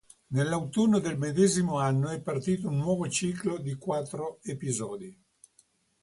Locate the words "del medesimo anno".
0.97-2.09